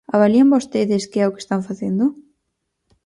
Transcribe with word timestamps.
¿Avalían 0.15 0.53
vostedes 0.55 1.03
que 1.11 1.19
é 1.23 1.27
o 1.27 1.33
que 1.35 1.41
están 1.45 1.61
facendo? 1.69 2.05